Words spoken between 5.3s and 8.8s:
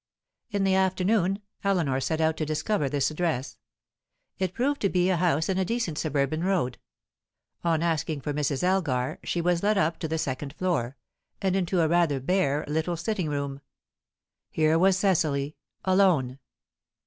in a decent suburban road. On asking for Mrs.